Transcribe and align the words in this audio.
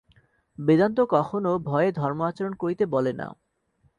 বেদান্ত 0.57 0.97
কখনও 1.09 1.53
ভয়ে 1.61 1.89
ধর্ম 1.91 2.19
আচরণ 2.23 2.53
করিতে 2.53 2.83
বলে 2.85 3.11
না। 3.13 3.27